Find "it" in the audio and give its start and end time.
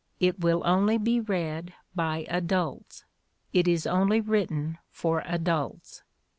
0.19-0.39, 3.53-3.67